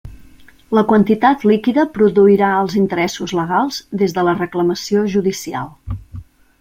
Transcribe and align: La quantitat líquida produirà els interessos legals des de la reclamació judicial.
La 0.77 0.83
quantitat 0.91 1.43
líquida 1.51 1.83
produirà 1.99 2.49
els 2.61 2.77
interessos 2.81 3.35
legals 3.41 3.77
des 4.03 4.17
de 4.17 4.25
la 4.29 4.35
reclamació 4.41 5.05
judicial. 5.17 5.71